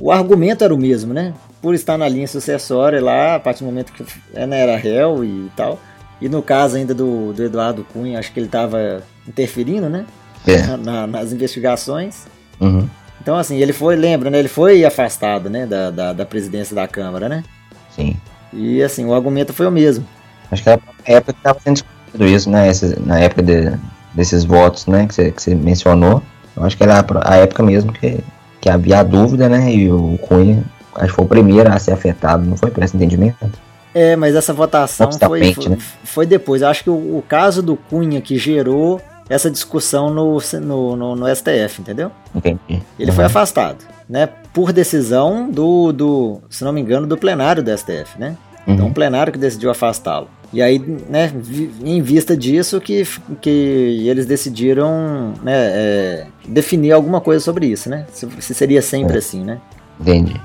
[0.00, 1.34] O argumento era o mesmo, né?
[1.60, 5.50] Por estar na linha sucessória lá, a partir do momento que né, era réu e
[5.56, 5.78] tal.
[6.22, 10.06] E no caso ainda do, do Eduardo Cunha, acho que ele estava interferindo, né?
[10.46, 10.76] É.
[10.76, 12.26] Na, nas investigações.
[12.60, 12.88] Uhum.
[13.20, 14.38] Então, assim, ele foi, lembra, né?
[14.38, 15.66] Ele foi afastado, né?
[15.66, 17.42] Da, da, da presidência da Câmara, né?
[17.90, 18.16] Sim.
[18.52, 20.06] E, assim, o argumento foi o mesmo.
[20.48, 22.68] Acho que era a época que estava sendo discutido isso, né?
[22.68, 23.76] Esse, na época de,
[24.14, 25.08] desses votos, né?
[25.08, 26.22] Que você, que você mencionou.
[26.56, 28.20] Eu acho que era a, a época mesmo que,
[28.60, 29.72] que havia a dúvida, né?
[29.74, 30.62] E o Cunha,
[30.94, 33.50] acho que foi o primeiro a ser afetado, não foi por esse entendimento?
[33.94, 35.78] É, mas essa votação foi, foi, né?
[36.04, 36.62] foi, depois.
[36.62, 41.16] Eu acho que o, o, caso do Cunha que gerou essa discussão no, no, no,
[41.16, 42.10] no STF, entendeu?
[42.34, 42.82] Entendi.
[42.98, 43.16] Ele uhum.
[43.16, 44.28] foi afastado, né?
[44.52, 48.36] Por decisão do, do, se não me engano, do plenário do STF, né?
[48.66, 48.74] Uhum.
[48.74, 50.28] Então o plenário que decidiu afastá-lo.
[50.52, 51.32] E aí, né,
[51.82, 53.04] em vista disso, que,
[53.40, 58.04] que eles decidiram né, é, definir alguma coisa sobre isso, né?
[58.12, 59.18] Se, se seria sempre é.
[59.18, 59.58] assim, né?
[59.98, 60.38] Entendi.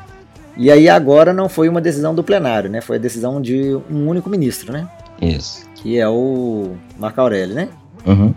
[0.58, 2.82] E aí agora não foi uma decisão do plenário, né?
[2.82, 4.88] Foi a decisão de um único ministro, né?
[5.22, 5.66] Isso.
[5.76, 7.70] Que é o Marco Aurélio, né?
[8.06, 8.34] Uhum.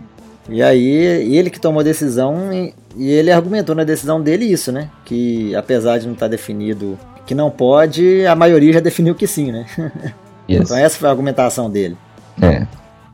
[0.49, 4.71] E aí ele que tomou a decisão e, e ele argumentou na decisão dele isso,
[4.71, 4.89] né?
[5.03, 9.51] Que apesar de não estar definido que não pode, a maioria já definiu que sim,
[9.51, 9.65] né?
[10.49, 10.63] Isso.
[10.63, 11.95] Então essa foi a argumentação dele.
[12.41, 12.65] É.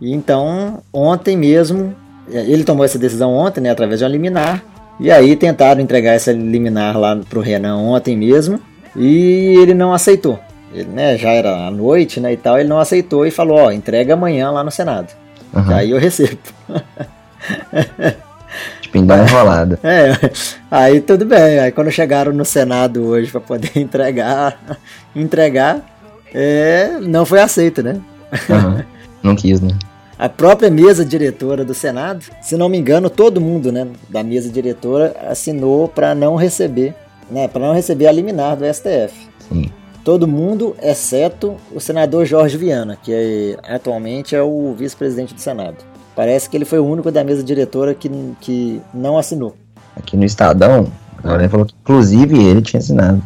[0.01, 1.93] E então, ontem mesmo,
[2.29, 4.63] ele tomou essa decisão ontem, né, através de uma liminar,
[4.99, 8.59] E aí tentaram entregar essa liminar lá pro Renan ontem mesmo
[8.97, 10.39] e ele não aceitou.
[10.73, 13.71] Ele, né, já era à noite, né, e tal, ele não aceitou e falou, ó,
[13.71, 15.13] entrega amanhã lá no Senado.
[15.53, 15.73] Uhum.
[15.73, 16.37] aí eu recebo.
[18.81, 19.79] Tipo, ainda enrolada.
[19.83, 20.13] É,
[20.71, 21.59] aí tudo bem.
[21.59, 24.59] Aí quando chegaram no Senado hoje para poder entregar,
[25.15, 25.81] entregar,
[26.33, 27.99] é, não foi aceito, né?
[28.49, 28.83] Uhum.
[29.23, 29.77] Não quis, né?
[30.17, 34.49] A própria mesa diretora do Senado, se não me engano, todo mundo, né, da mesa
[34.49, 36.95] diretora assinou para não receber,
[37.29, 39.13] né, para não receber a liminar do STF.
[39.49, 39.71] Sim.
[40.03, 45.77] Todo mundo, exceto o senador Jorge Viana, que é, atualmente é o vice-presidente do Senado.
[46.15, 48.09] Parece que ele foi o único da mesa diretora que,
[48.39, 49.55] que não assinou.
[49.95, 50.87] Aqui no Estadão,
[51.17, 53.21] agora falou que inclusive ele tinha assinado.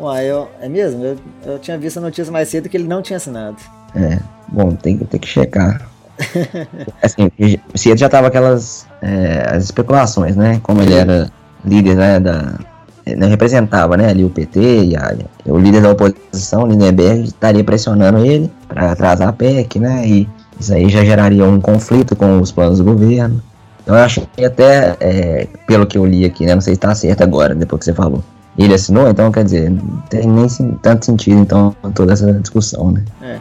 [0.00, 1.04] Uai, eu, é mesmo?
[1.04, 3.56] Eu, eu tinha visto a notícia mais cedo que ele não tinha assinado.
[3.94, 5.88] É, bom, tem, tem que checar.
[7.02, 7.30] assim,
[7.74, 10.60] se ele já tava aquelas é, as especulações, né?
[10.62, 11.30] Como ele era
[11.64, 12.58] líder né, da.
[13.16, 15.14] Não representava né, ali o PT e a,
[15.46, 20.06] o líder da oposição, Lindenberg, estaria pressionando ele para atrasar a PEC, né?
[20.06, 23.42] E isso aí já geraria um conflito com os planos do governo.
[23.82, 26.78] Então eu acho que até, é, pelo que eu li aqui, né, não sei se
[26.78, 28.22] está certo agora, depois que você falou.
[28.58, 30.48] Ele assinou, então quer dizer, não tem nem
[30.82, 33.04] tanto sentido então toda essa discussão, né?
[33.22, 33.38] É.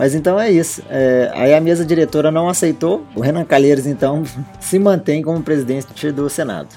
[0.00, 0.82] Mas então é isso.
[0.88, 3.04] É, aí a mesa diretora não aceitou.
[3.14, 4.22] O Renan Calheiros, então,
[4.58, 6.68] se mantém como presidente do Senado.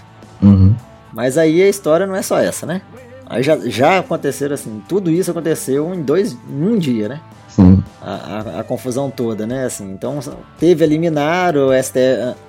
[0.42, 0.76] Uhum.
[1.14, 2.82] Mas aí a história não é só essa, né?
[3.26, 7.22] Aí já, já aconteceram assim, tudo isso aconteceu em dois, em um dia, né?
[7.48, 7.82] Sim.
[8.02, 9.64] A, a, a, confusão toda, né?
[9.64, 10.20] Assim, então
[10.60, 11.70] teve a liminar, o,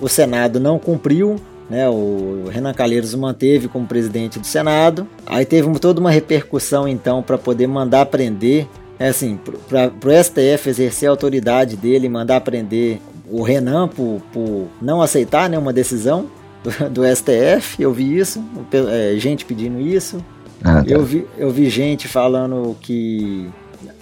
[0.00, 1.36] o Senado não cumpriu,
[1.70, 1.88] né?
[1.88, 5.06] O Renan Calheiros manteve como presidente do Senado.
[5.24, 8.66] Aí teve toda uma repercussão então para poder mandar prender,
[8.98, 14.68] é assim, para o STF exercer a autoridade dele, mandar prender o Renan por, por
[14.80, 16.26] não aceitar né, uma decisão
[16.62, 20.24] do, do STF, eu vi isso, é, gente pedindo isso.
[20.62, 20.90] Ah, tá.
[20.90, 23.50] eu, vi, eu vi gente falando que.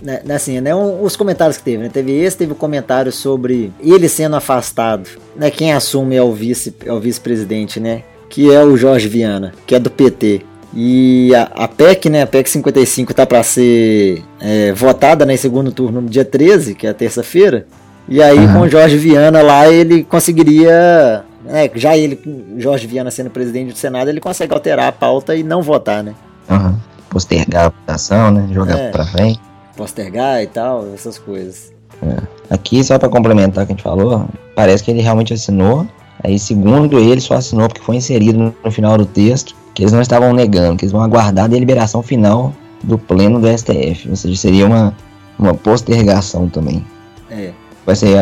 [0.00, 1.88] Né, né assim, né, um, os comentários que teve, né?
[1.88, 5.09] Teve esse, teve o um comentário sobre ele sendo afastado.
[5.35, 8.05] Né, quem assume é o vice, é o vice-presidente, né?
[8.28, 10.42] Que é o Jorge Viana, que é do PT.
[10.75, 15.37] E a, a PEC, né, a PEC 55 tá para ser é, votada né, em
[15.37, 17.67] segundo turno no dia 13, que é terça-feira.
[18.09, 18.53] E aí uhum.
[18.53, 22.21] com o Jorge Viana lá ele conseguiria é, já ele,
[22.59, 26.15] Jorge Viana sendo presidente do Senado, ele consegue alterar a pauta e não votar, né?
[26.49, 26.77] Uhum.
[27.11, 28.49] Postergar a votação, né?
[28.53, 29.41] Jogar é, pra frente.
[29.77, 31.73] Postergar e tal, essas coisas.
[32.03, 32.17] É.
[32.51, 35.87] Aqui, só para complementar o que a gente falou, parece que ele realmente assinou.
[36.23, 40.01] Aí, segundo ele, só assinou porque foi inserido no final do texto que eles não
[40.01, 44.09] estavam negando, que eles vão aguardar a deliberação final do pleno do STF.
[44.09, 44.95] Ou seja, seria uma,
[45.39, 46.85] uma postergação também.
[47.31, 47.53] É.
[47.85, 48.17] Vai ser,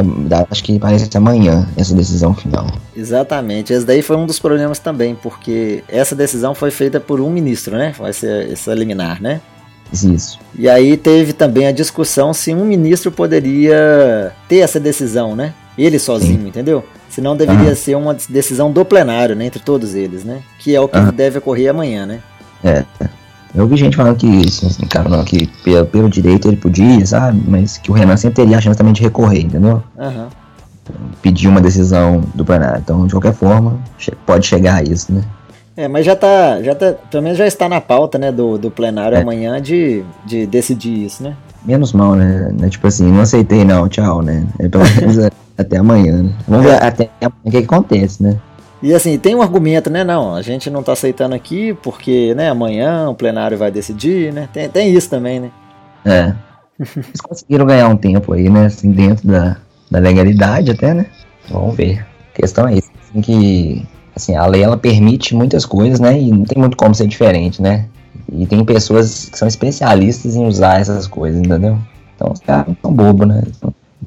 [0.50, 2.66] acho que parece que amanhã, essa decisão final.
[2.96, 3.72] Exatamente.
[3.72, 7.76] Esse daí foi um dos problemas também, porque essa decisão foi feita por um ministro,
[7.76, 7.92] né?
[7.98, 9.40] Vai ser essa liminar, né?
[9.92, 10.38] Isso.
[10.56, 15.52] E aí teve também a discussão se um ministro poderia ter essa decisão, né?
[15.76, 16.48] Ele sozinho, Sim.
[16.48, 16.84] entendeu?
[17.10, 19.46] Se não deveria ser uma decisão do plenário, né?
[19.46, 20.40] Entre todos eles, né?
[20.58, 22.20] Que é o que deve ocorrer amanhã, né?
[22.62, 22.84] É.
[23.54, 27.42] Eu vi gente falando que, assim, cara, não, que pelo, pelo, direito ele podia, sabe?
[27.48, 29.82] Mas que o Renan sempre teria a chance também de recorrer, entendeu?
[29.98, 30.28] Uhum.
[31.20, 32.80] Pedir uma decisão do plenário.
[32.80, 33.78] Então, de qualquer forma,
[34.24, 35.22] pode chegar a isso, né?
[35.76, 38.70] É, mas já tá, já tá, pelo menos já está na pauta, né, do, do
[38.70, 39.22] plenário é.
[39.22, 41.34] amanhã de, de decidir isso, né?
[41.64, 42.54] Menos mal, né?
[42.62, 44.46] É tipo assim, não aceitei não, tchau, né?
[44.58, 45.16] É pelo menos
[45.60, 46.32] até amanhã, né?
[46.46, 48.38] Vamos ver até amanhã o que, que acontece, né?
[48.82, 50.02] E assim, tem um argumento, né?
[50.02, 54.48] Não, a gente não tá aceitando aqui porque, né, amanhã o plenário vai decidir, né?
[54.52, 55.50] Tem, tem isso também, né?
[56.04, 56.32] É.
[56.80, 58.66] Eles conseguiram ganhar um tempo aí, né?
[58.66, 59.58] Assim, dentro da,
[59.90, 61.06] da legalidade até, né?
[61.50, 62.06] Vamos ver.
[62.32, 66.18] A questão é isso, assim, que assim, a lei ela permite muitas coisas, né?
[66.18, 67.86] E não tem muito como ser diferente, né?
[68.32, 71.78] E tem pessoas que são especialistas em usar essas coisas, entendeu?
[72.16, 73.42] Então os caras não são bobos, né?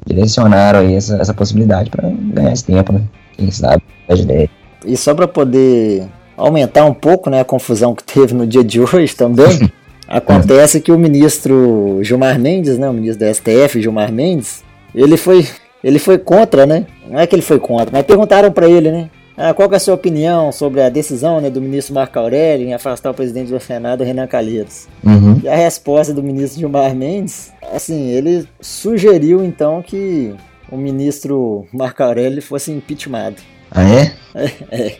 [0.06, 3.02] Direcionaram aí essa, essa possibilidade para ganhar esse tempo, né?
[3.36, 4.50] Quem sabe, a ideia.
[4.86, 8.80] E só para poder aumentar um pouco né, a confusão que teve no dia de
[8.80, 9.70] hoje também,
[10.06, 14.62] acontece que o ministro Gilmar Mendes, né, o ministro da STF, Gilmar Mendes,
[14.94, 15.46] ele foi,
[15.82, 16.86] ele foi contra, né?
[17.08, 19.10] Não é que ele foi contra, mas perguntaram para ele, né?
[19.36, 22.74] Ah, qual é a sua opinião sobre a decisão né, do ministro Marco Aurélio em
[22.74, 24.86] afastar o presidente do Senado, Renan Calheiros?
[25.02, 25.40] Uhum.
[25.42, 30.34] E a resposta do ministro Gilmar Mendes, assim, ele sugeriu então que
[30.70, 33.36] o ministro Marco Aurélio fosse impeachmentado.
[33.70, 34.12] Ah, é?
[34.34, 34.96] É, é.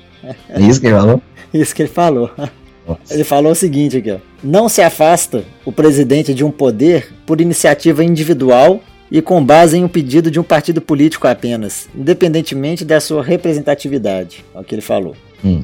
[0.48, 1.22] é isso que ele falou?
[1.52, 2.30] Isso que ele falou.
[3.10, 4.18] Ele falou o seguinte aqui, ó.
[4.42, 8.80] Não se afasta o presidente de um poder por iniciativa individual
[9.14, 14.44] e com base em um pedido de um partido político apenas, independentemente da sua representatividade.
[14.52, 15.14] É o que ele falou.
[15.44, 15.62] Hum.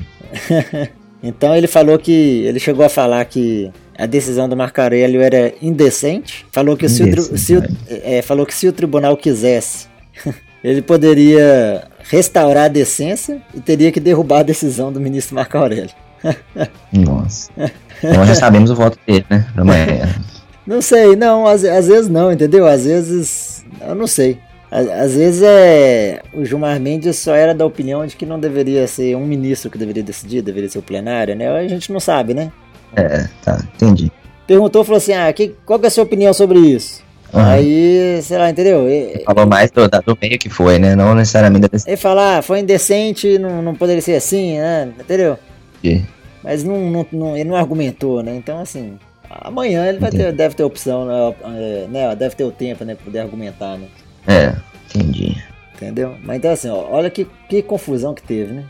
[1.20, 2.12] então ele falou que.
[2.12, 6.46] Ele chegou a falar que a decisão do Marco Aurélio era indecente.
[6.52, 9.88] Falou que, se o, se o, é, falou que se o tribunal quisesse,
[10.62, 15.90] ele poderia restaurar a decência e teria que derrubar a decisão do ministro Marco Aurélio.
[16.92, 17.50] Nossa.
[17.98, 19.44] Então já sabemos o voto dele, né?
[19.56, 20.08] Amanhã.
[20.70, 22.64] Não sei, não, às, às vezes não, entendeu?
[22.64, 24.38] Às vezes, eu não sei.
[24.70, 26.22] Às, às, vezes é.
[26.32, 29.76] O Gilmar Mendes só era da opinião de que não deveria ser um ministro que
[29.76, 31.48] deveria decidir, deveria ser o plenário, né?
[31.48, 32.52] A gente não sabe, né?
[32.94, 34.12] É, tá, entendi.
[34.46, 37.02] Perguntou, falou assim: ah, que, qual que é a sua opinião sobre isso?
[37.34, 37.40] Uhum.
[37.40, 38.88] Aí, sei lá, entendeu?
[38.88, 40.94] Ele falou mais do, do meio que foi, né?
[40.94, 44.88] Não necessariamente da Ele fala, ah, foi indecente, não, não poderia ser assim, né?
[45.00, 45.36] Entendeu?
[45.82, 46.06] Sim.
[46.44, 48.36] Mas não, não, não, ele não argumentou, né?
[48.36, 48.96] Então, assim,
[49.30, 51.34] amanhã ele vai ter, deve ter opção, né?
[51.56, 52.16] É, né?
[52.16, 52.94] Deve ter o tempo, né?
[52.94, 53.86] Pra poder argumentar, né?
[54.26, 54.54] É,
[54.88, 55.36] entendi.
[55.76, 56.14] Entendeu?
[56.22, 58.64] Mas então, assim, ó, olha que, que confusão que teve, né?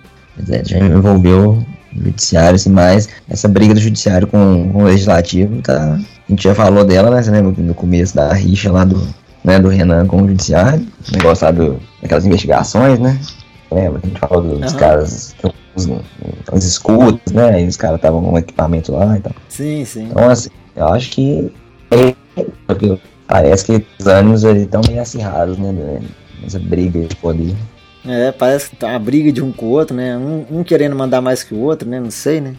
[0.48, 1.58] É, já envolveu
[1.94, 5.94] o judiciário, assim, mais essa briga do judiciário com, com o legislativo, tá?
[5.94, 7.22] A gente já falou dela, né?
[7.22, 9.06] Você lembra no começo da rixa lá do,
[9.42, 13.18] né, do Renan com o judiciário, negócio lá do, daquelas investigações, né?
[13.72, 14.00] Lembra?
[14.02, 14.78] A gente falou dos uhum.
[14.78, 15.34] caras
[15.86, 16.02] os,
[16.52, 17.62] os escudos, né?
[17.62, 19.32] E os caras estavam com equipamento lá e tal.
[19.48, 20.08] Sim, sim.
[20.10, 21.52] Então, assim, eu acho que.
[22.66, 26.00] Porque parece que os ânimos estão meio acirrados, né?
[26.44, 27.54] Essa briga de poder.
[28.06, 30.16] É, parece que tá uma briga de um com o outro, né?
[30.16, 32.00] Um, um querendo mandar mais que o outro, né?
[32.00, 32.54] Não sei, né?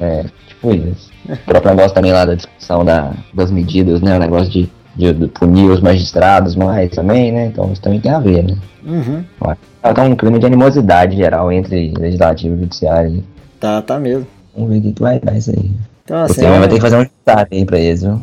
[0.00, 1.10] é, tipo isso.
[1.28, 4.16] O próprio negócio também lá da discussão da, das medidas, né?
[4.16, 4.68] O negócio de,
[4.98, 7.46] de, de punir os magistrados mais também, né?
[7.46, 8.56] Então isso também tem a ver, né?
[8.84, 9.24] Uhum.
[9.94, 13.24] Tá um clima de animosidade geral entre legislativo e judiciário.
[13.60, 14.26] Tá, tá mesmo.
[14.54, 15.70] Vamos ver o que vai dar isso aí.
[16.04, 16.58] Então, assim, Você é...
[16.58, 18.20] vai ter que fazer um destaque aí pra eles, viu?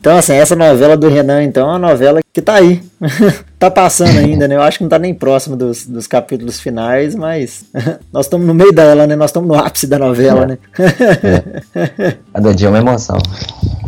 [0.00, 2.82] Então, assim, essa novela do Renan, então, é uma novela que tá aí.
[3.58, 4.56] tá passando ainda, né?
[4.56, 7.64] Eu acho que não tá nem próximo dos, dos capítulos finais, mas
[8.12, 9.16] nós estamos no meio dela, né?
[9.16, 10.46] Nós estamos no ápice da novela, é.
[10.46, 10.58] né?
[11.96, 12.16] é.
[12.34, 13.16] Cada dia é uma emoção.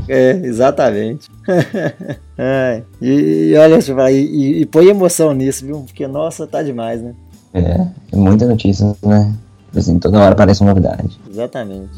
[0.08, 1.30] É, exatamente.
[2.38, 3.78] é, e, e, olha,
[4.10, 5.80] e, e põe emoção nisso, viu?
[5.80, 7.14] Porque, nossa, tá demais, né?
[7.52, 9.34] É, é muita notícia, né?
[9.74, 11.18] Assim, toda hora aparece uma novidade.
[11.28, 11.90] Exatamente.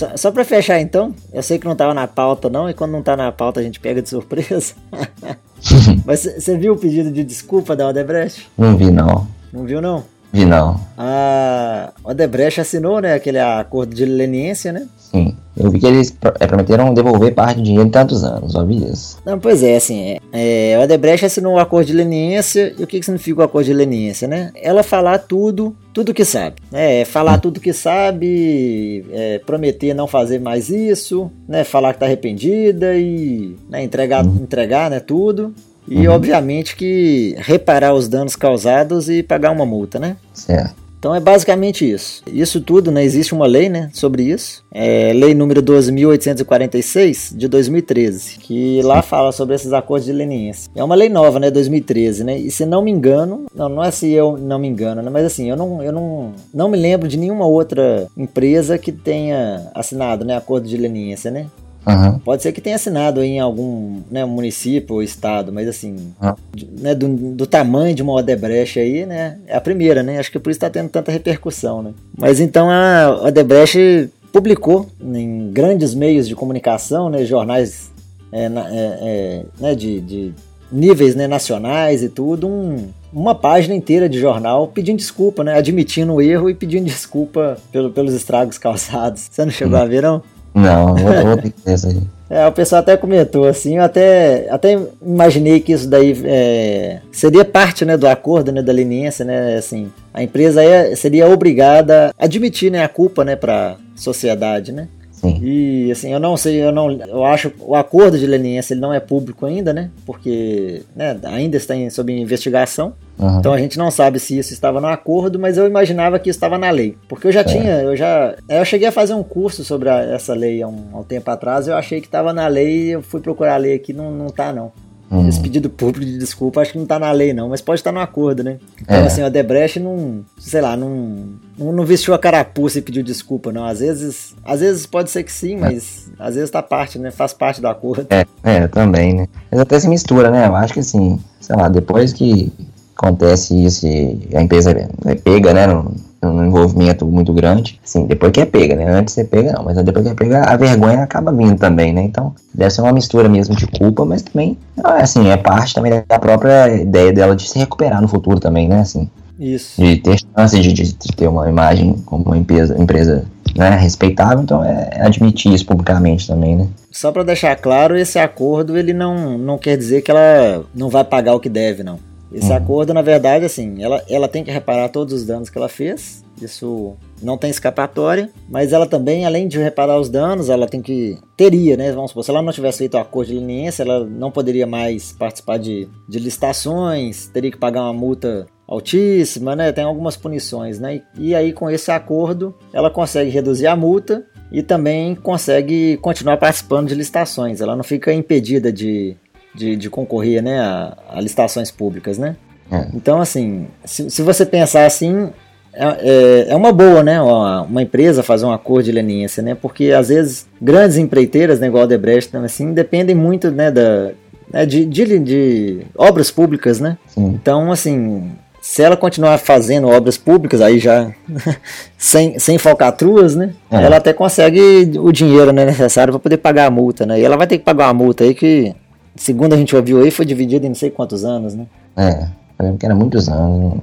[0.00, 2.92] Só, só pra fechar então, eu sei que não tava na pauta não, e quando
[2.92, 4.72] não tá na pauta a gente pega de surpresa.
[6.06, 8.50] Mas você viu o pedido de desculpa da Odebrecht?
[8.56, 9.26] Não vi não.
[9.52, 10.02] Não viu não?
[10.32, 10.80] Vi não.
[10.96, 14.88] A Odebrecht assinou, né, aquele acordo de leniência, né?
[14.96, 15.36] Sim.
[15.54, 19.18] Eu vi que eles é, prometeram devolver parte do dinheiro em tantos anos, ouvi isso.
[19.26, 22.86] Não, pois é, assim, é, é, o Odebrecht assinou o acordo de leniência, e o
[22.86, 24.50] que, que significa o acordo de leniência, né?
[24.54, 26.56] Ela falar tudo, tudo que sabe.
[26.70, 27.04] Né?
[27.04, 27.40] Falar hum.
[27.40, 31.64] tudo que sabe, é, prometer não fazer mais isso, né?
[31.64, 34.38] Falar que tá arrependida e né, entregar, hum.
[34.42, 35.54] entregar né, tudo.
[35.88, 36.14] E uhum.
[36.14, 40.16] obviamente que reparar os danos causados e pagar uma multa, né?
[40.32, 40.76] Certo.
[41.00, 42.22] Então é basicamente isso.
[42.30, 43.02] Isso tudo, né?
[43.02, 43.88] Existe uma lei, né?
[43.94, 44.62] Sobre isso.
[44.70, 50.70] É lei número 12.846 de 2013, que lá fala sobre esses acordos de leniência.
[50.74, 51.50] É uma lei nova, né?
[51.50, 52.36] 2013, né?
[52.36, 55.08] E se não me engano, não, não é se eu não me engano, né?
[55.08, 59.70] Mas assim, eu não, eu não, não me lembro de nenhuma outra empresa que tenha
[59.74, 60.36] assinado, né?
[60.36, 61.46] Acordo de leniência, né?
[61.90, 62.18] Uhum.
[62.20, 66.34] Pode ser que tenha assinado em algum né, município ou estado, mas assim, uhum.
[66.78, 69.38] né, do, do, tamanho de uma Odebrecht aí, né?
[69.46, 70.18] É a primeira, né?
[70.18, 71.92] Acho que por isso está tendo tanta repercussão, né?
[72.16, 77.90] Mas então a Odebrecht publicou em grandes meios de comunicação, né, jornais
[78.32, 80.34] é, é, é, né, de, de,
[80.70, 86.14] níveis né, nacionais e tudo, um, uma página inteira de jornal pedindo desculpa, né, admitindo
[86.14, 89.26] o erro e pedindo desculpa pelo, pelos estragos causados.
[89.30, 89.84] Você não chegou uhum.
[89.84, 90.22] a ver, não?
[90.54, 92.00] Não, vou, vou ter que isso aí.
[92.30, 97.44] É, o pessoal até comentou assim, eu até, até imaginei que isso daí é, seria
[97.44, 99.56] parte né, do acordo né, da leniência, né?
[99.56, 104.70] Assim, a empresa é, seria obrigada a admitir né, a culpa né, para a sociedade,
[104.70, 104.86] né?
[105.20, 105.38] Sim.
[105.42, 108.92] E assim, eu não sei, eu não, eu acho o acordo de leniência ele não
[108.92, 109.90] é público ainda, né?
[110.06, 112.94] Porque né, ainda está em, sob investigação.
[113.18, 113.38] Uhum.
[113.38, 116.38] Então a gente não sabe se isso estava no acordo, mas eu imaginava que isso
[116.38, 116.96] estava na lei.
[117.06, 117.44] Porque eu já é.
[117.44, 118.34] tinha, eu já.
[118.48, 121.30] Eu cheguei a fazer um curso sobre a, essa lei há um, há um, tempo
[121.30, 124.28] atrás, eu achei que estava na lei, eu fui procurar a lei aqui, não, não
[124.28, 124.72] tá não.
[125.10, 125.28] Hum.
[125.28, 127.90] Esse pedido público de desculpa acho que não tá na lei, não, mas pode estar
[127.90, 128.58] no acordo, né?
[128.80, 129.06] Então, é.
[129.06, 131.26] assim, o Debrecht não, sei lá, não,
[131.58, 133.64] não vestiu a carapuça e pediu desculpa, não.
[133.64, 136.22] Às vezes, às vezes pode ser que sim, mas é.
[136.22, 137.10] às vezes tá parte, né?
[137.10, 138.06] Faz parte do acordo.
[138.08, 139.28] É, é, também, né?
[139.50, 140.46] Mas até se mistura, né?
[140.46, 142.52] Eu acho que assim, sei lá, depois que
[142.96, 145.66] acontece isso e a empresa é pega, né?
[145.66, 147.80] No, um envolvimento muito grande.
[147.82, 148.90] Sim, depois que é pega, né?
[148.90, 152.02] Antes você pega, não, mas depois que é pega, a vergonha acaba vindo também, né?
[152.02, 156.02] Então, deve ser uma mistura mesmo de culpa, mas também, é assim, é parte também
[156.06, 158.80] da própria ideia dela de se recuperar no futuro também, né?
[158.80, 159.80] Assim, isso.
[159.80, 163.24] De ter chance de, de, de ter uma imagem como uma empresa, empresa
[163.56, 166.68] né, respeitável, então é, é admitir isso publicamente também, né?
[166.90, 171.04] Só para deixar claro, esse acordo ele não, não quer dizer que ela não vai
[171.04, 171.98] pagar o que deve, não.
[172.32, 172.56] Esse uhum.
[172.56, 176.22] acordo, na verdade, assim, ela, ela tem que reparar todos os danos que ela fez.
[176.40, 181.18] Isso não tem escapatória, mas ela também, além de reparar os danos, ela tem que.
[181.36, 181.92] Teria, né?
[181.92, 185.12] Vamos supor, se ela não tivesse feito o acordo de leniência, ela não poderia mais
[185.12, 189.72] participar de, de licitações, teria que pagar uma multa altíssima, né?
[189.72, 191.02] Tem algumas punições, né?
[191.18, 196.36] E, e aí, com esse acordo, ela consegue reduzir a multa e também consegue continuar
[196.36, 197.60] participando de licitações.
[197.60, 199.16] Ela não fica impedida de
[199.54, 202.36] de, de concorrer né, a, a, licitações públicas, né?
[202.70, 202.86] É.
[202.94, 205.30] Então, assim, se, se você pensar assim,
[205.72, 207.20] é, é, é, uma boa, né?
[207.20, 209.54] Uma, uma, empresa fazer um acordo de leniência, né?
[209.54, 214.10] Porque às vezes grandes empreiteiras, né, igual a Debrecht, assim, dependem muito, né, da,
[214.52, 216.96] né, de, de, de obras públicas, né?
[217.08, 217.26] Sim.
[217.26, 221.10] Então, assim, se ela continuar fazendo obras públicas, aí já
[221.96, 223.52] sem, sem falcatruas, né?
[223.70, 223.82] É.
[223.82, 227.20] Ela até consegue o dinheiro né, necessário para poder pagar a multa, né?
[227.20, 228.74] E ela vai ter que pagar uma multa aí que
[229.16, 231.66] segundo a gente ouviu aí, foi dividido em não sei quantos anos, né?
[231.96, 233.74] É, lembro que era muitos anos.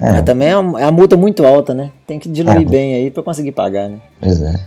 [0.00, 0.12] É.
[0.12, 1.90] Mas também é uma, é uma multa muito alta, né?
[2.06, 2.64] Tem que diluir é.
[2.64, 3.98] bem aí pra conseguir pagar, né?
[4.20, 4.60] Pois é.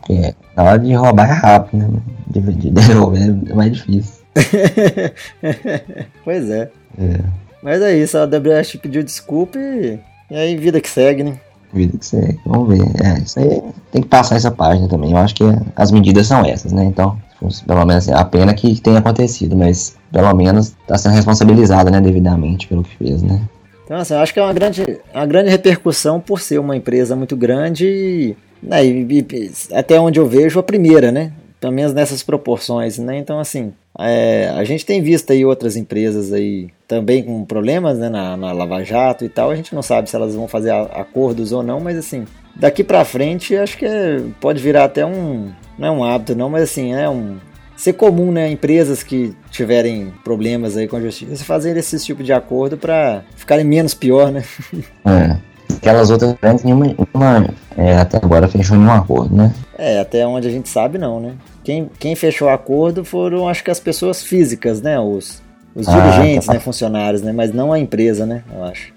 [0.00, 2.00] Porque na hora de roubar é rápido, né?
[2.28, 4.20] De devolver é mais difícil.
[6.24, 6.70] pois é.
[6.98, 7.20] é.
[7.62, 9.98] Mas é isso, a Debrecht pediu desculpa e,
[10.30, 11.38] e aí vida que segue, né?
[11.72, 12.82] Vida que segue, vamos ver.
[13.04, 15.10] É, isso aí tem que passar essa página também.
[15.10, 15.44] Eu acho que
[15.76, 16.84] as medidas são essas, né?
[16.84, 17.18] Então,
[17.66, 22.66] pelo menos a pena que tenha acontecido, mas pelo menos está sendo responsabilizada, né, devidamente
[22.66, 23.40] pelo que fez, né?
[23.84, 27.16] Então, assim, eu acho que é uma grande, uma grande repercussão por ser uma empresa
[27.16, 31.32] muito grande né, e, e até onde eu vejo a primeira, né?
[31.60, 33.18] Pelo menos nessas proporções, né?
[33.18, 38.08] Então, assim, é, a gente tem visto aí outras empresas aí também com problemas, né,
[38.08, 39.50] na, na Lava Jato e tal.
[39.50, 42.24] A gente não sabe se elas vão fazer acordos ou não, mas assim,
[42.54, 46.50] daqui para frente acho que é, pode virar até um, não é um hábito não,
[46.50, 47.38] mas assim, é um
[47.74, 52.30] ser comum, né, empresas que tiverem problemas aí com a justiça fazerem esse tipo de
[52.30, 54.44] acordo para ficarem menos pior, né?
[55.06, 55.50] É.
[55.76, 59.54] Aquelas outras grandes, nenhuma, nenhuma é, até agora fechou nenhum acordo, né?
[59.78, 61.34] É, até onde a gente sabe não, né?
[61.64, 65.00] Quem, quem fechou o acordo foram, acho que as pessoas físicas, né?
[65.00, 65.40] Os,
[65.74, 66.54] os ah, dirigentes, tá.
[66.54, 66.60] né?
[66.60, 67.32] Funcionários, né?
[67.32, 68.42] Mas não a empresa, né?
[68.52, 68.92] Eu acho.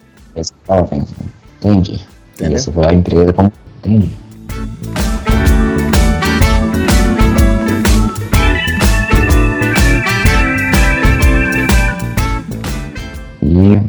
[1.60, 2.02] Entendi.
[2.34, 2.58] Entendeu?
[2.58, 3.54] Isso foi a empresa como...
[3.80, 4.12] Entendi.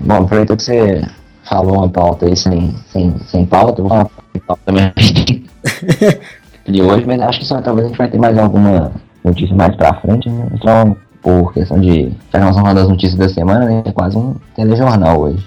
[0.03, 1.03] Bom, aproveitou que você
[1.45, 4.93] falou uma pauta aí sem, sem, sem pauta, vou falar uma pauta também
[6.67, 9.75] de hoje, mas acho que só, talvez a gente vai ter mais alguma notícia mais
[9.77, 10.49] pra frente, né?
[10.53, 12.13] Então, por questão de.
[12.33, 13.83] Vamos falar das notícias da semana, né?
[13.85, 15.45] É quase um telejornal hoje.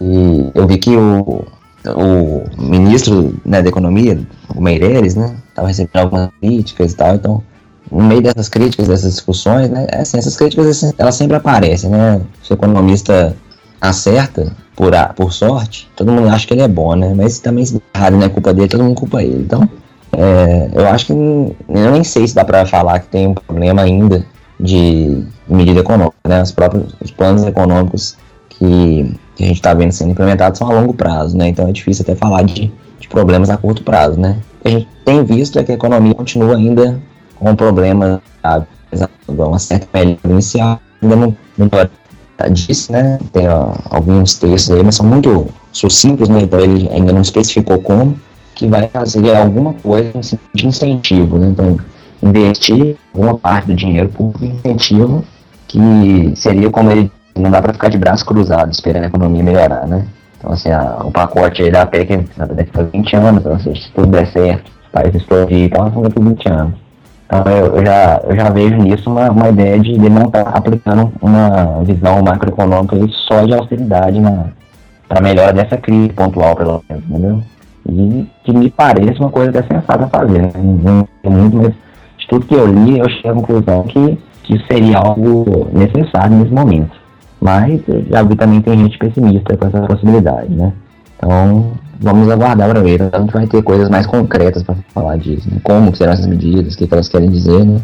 [0.00, 1.44] E eu vi que o,
[1.86, 4.20] o ministro né, da Economia,
[4.54, 5.36] o Meireles, né?
[5.48, 7.42] Estava recebendo algumas críticas e tal, então
[7.90, 12.20] no meio dessas críticas, dessas discussões, né, é assim, essas críticas elas sempre aparecem, né?
[12.42, 13.36] Se o economista
[13.80, 17.14] acerta, por, a, por sorte, todo mundo acha que ele é bom, né?
[17.14, 19.42] Mas também se errado não é culpa dele, todo mundo culpa ele.
[19.42, 19.68] Então,
[20.12, 23.82] é, eu acho que eu nem sei se dá para falar que tem um problema
[23.82, 24.24] ainda
[24.58, 26.42] de medida econômica, né?
[26.42, 28.16] Os próprios os planos econômicos
[28.50, 31.48] que, que a gente está vendo sendo implementados são a longo prazo, né?
[31.48, 34.38] Então é difícil até falar de, de problemas a curto prazo, né?
[34.60, 37.00] O que a gente tem visto é que a economia continua ainda
[37.38, 38.66] com problemas, sabe?
[39.28, 41.68] uma certa melhora inicial, ainda não, não
[42.50, 43.18] disse, né?
[43.32, 43.46] Tem
[43.90, 46.40] alguns textos aí, mas são muito sucintos, né?
[46.42, 48.18] Então ele ainda não especificou como,
[48.54, 50.12] que vai fazer alguma coisa
[50.54, 51.48] de incentivo, né?
[51.48, 51.78] Então,
[52.22, 55.24] investir uma parte do dinheiro por incentivo,
[55.68, 59.86] que seria como ele não dá para ficar de braço cruzado esperando a economia melhorar,
[59.86, 60.06] né?
[60.38, 64.06] Então, assim, a, o pacote aí da PEC deve fazer 20 anos, então, se tudo
[64.08, 66.85] der certo, o país explodir, então, nós vamos por 20 anos.
[67.26, 70.50] Então eu, já, eu já vejo nisso uma, uma ideia de ele não estar tá
[70.50, 72.96] aplicando uma visão macroeconômica
[73.28, 74.20] só de austeridade
[75.08, 77.42] para melhora dessa crise pontual, pelo menos, entendeu?
[77.88, 80.50] E que me parece uma coisa até sensata a fazer, né?
[80.54, 81.72] Não muito, mas
[82.18, 86.52] de tudo que eu li, eu cheguei à conclusão que que seria algo necessário nesse
[86.52, 86.96] momento.
[87.40, 90.72] Mas já vi também tem gente pessimista com essa possibilidade, né?
[91.16, 93.08] Então, vamos aguardar para ver.
[93.12, 95.58] A gente vai ter coisas mais concretas para falar disso, né?
[95.62, 97.80] Como serão essas medidas, o que, elas querem dizer, né?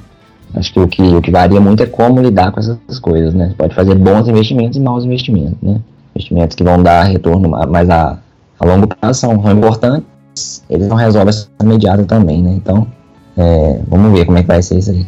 [0.54, 3.48] Acho que o, que o que varia muito é como lidar com essas coisas, né?
[3.48, 5.80] Você pode fazer bons investimentos e maus investimentos, né?
[6.14, 8.18] Investimentos que vão dar retorno mais a,
[8.60, 12.52] a longo prazo são, importantes, eles não resolvem essa imediata também, né?
[12.54, 12.86] Então,
[13.36, 15.06] é, vamos ver como é que vai ser isso aí.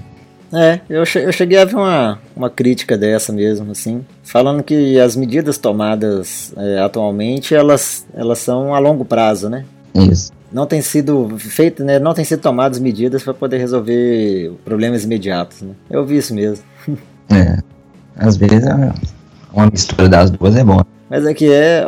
[0.55, 5.59] É, eu, cheguei a ver uma, uma crítica dessa mesmo, assim, falando que as medidas
[5.59, 9.65] tomadas é, atualmente, elas, elas são a longo prazo, né?
[9.95, 10.33] Isso.
[10.53, 11.99] Não tem sido feito, né?
[11.99, 15.73] Não tem sido tomadas medidas para poder resolver problemas imediatos, né?
[15.91, 16.65] Eu vi isso mesmo.
[17.31, 17.59] É,
[18.15, 18.93] às vezes é
[19.51, 20.83] uma mistura das duas é bom.
[21.09, 21.83] Mas é que é.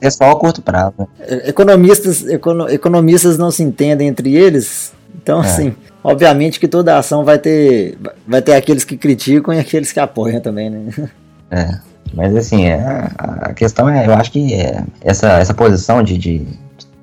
[0.00, 0.94] É só a curto prazo.
[0.96, 1.06] Né?
[1.44, 5.46] Economistas, econo, economistas não se entendem entre eles, então é.
[5.46, 5.74] assim
[6.04, 7.98] obviamente que toda ação vai ter,
[8.28, 11.10] vai ter aqueles que criticam e aqueles que apoiam também, né?
[11.50, 11.78] É,
[12.12, 16.46] mas assim, é, a questão é, eu acho que é, essa, essa posição de, de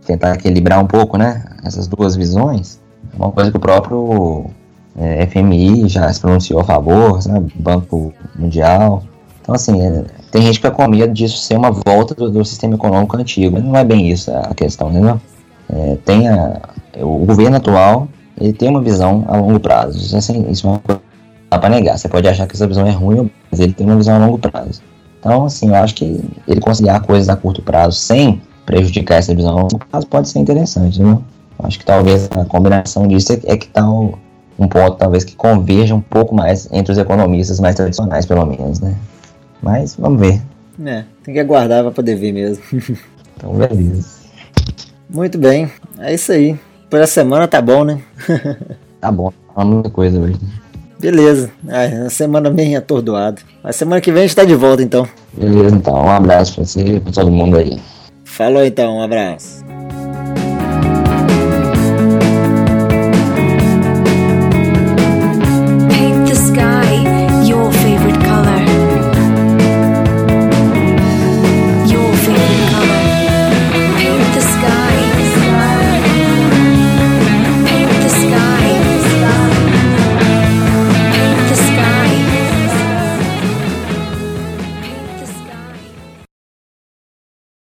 [0.05, 2.79] tentar equilibrar um pouco, né, essas duas visões,
[3.13, 4.45] é uma coisa que o próprio
[4.97, 7.19] é, FMI já se pronunciou a favor,
[7.55, 9.03] Banco Mundial.
[9.41, 12.45] Então, assim, é, tem gente que fica com medo disso ser uma volta do, do,
[12.45, 15.19] sistema econômico antigo, mas não é bem isso a questão, entendeu?
[15.69, 16.61] É, tem a,
[17.01, 18.07] o governo atual
[18.41, 19.97] ele tem uma visão a longo prazo.
[19.97, 21.01] Isso, é assim, isso uma coisa
[21.49, 21.97] dá para negar.
[21.97, 24.39] Você pode achar que essa visão é ruim, mas ele tem uma visão a longo
[24.39, 24.81] prazo.
[25.19, 29.57] Então, assim, eu acho que ele conciliar coisas a curto prazo sem prejudicar essa visão
[29.57, 31.19] a longo prazo pode ser interessante, né?
[31.59, 34.17] Eu acho que talvez a combinação disso é, é que tá o,
[34.57, 38.79] um ponto, talvez, que converja um pouco mais entre os economistas mais tradicionais, pelo menos,
[38.79, 38.95] né?
[39.61, 40.41] Mas, vamos ver.
[40.83, 42.63] É, tem que aguardar para poder ver mesmo.
[43.37, 44.21] então, beleza.
[45.09, 45.69] Muito bem,
[45.99, 46.57] é isso aí.
[46.91, 48.01] Por essa semana tá bom, né?
[48.99, 50.35] tá bom, tá muita coisa hoje.
[50.99, 51.49] Beleza.
[51.69, 53.41] É, uma semana bem atordoada.
[53.63, 55.07] Mas semana que vem a gente tá de volta então.
[55.31, 55.95] Beleza, então.
[55.95, 57.79] Um abraço pra você e pra todo mundo aí.
[58.25, 59.60] Falou então, um abraço.